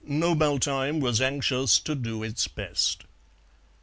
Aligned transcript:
Knobaltheim 0.03 0.99
was 0.99 1.21
anxious 1.21 1.77
to 1.77 1.93
do 1.93 2.23
its 2.23 2.47
best. 2.47 3.03